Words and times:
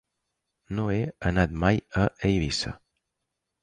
No 0.79 0.85
he 0.93 0.97
anat 1.33 1.55
mai 1.67 1.81
a 2.05 2.09
Eivissa. 2.33 2.77